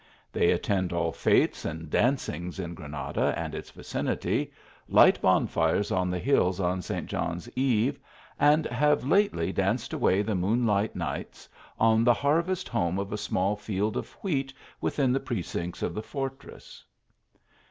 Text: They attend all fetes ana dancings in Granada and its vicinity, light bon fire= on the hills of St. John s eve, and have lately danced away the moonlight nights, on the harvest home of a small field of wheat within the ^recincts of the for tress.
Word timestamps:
They 0.31 0.49
attend 0.49 0.91
all 0.93 1.11
fetes 1.11 1.63
ana 1.63 1.83
dancings 1.83 2.57
in 2.59 2.73
Granada 2.73 3.35
and 3.37 3.53
its 3.53 3.69
vicinity, 3.69 4.51
light 4.87 5.21
bon 5.21 5.45
fire= 5.45 5.83
on 5.93 6.09
the 6.09 6.17
hills 6.17 6.59
of 6.59 6.83
St. 6.83 7.05
John 7.05 7.35
s 7.37 7.47
eve, 7.55 7.99
and 8.39 8.65
have 8.65 9.03
lately 9.05 9.51
danced 9.53 9.93
away 9.93 10.23
the 10.23 10.33
moonlight 10.33 10.95
nights, 10.95 11.47
on 11.77 12.03
the 12.03 12.15
harvest 12.15 12.67
home 12.67 12.97
of 12.97 13.13
a 13.13 13.15
small 13.15 13.55
field 13.55 13.95
of 13.95 14.11
wheat 14.23 14.51
within 14.81 15.13
the 15.13 15.19
^recincts 15.19 15.83
of 15.83 15.93
the 15.93 16.01
for 16.01 16.31
tress. 16.31 16.83